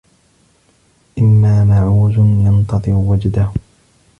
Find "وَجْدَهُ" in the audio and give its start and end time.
2.93-3.51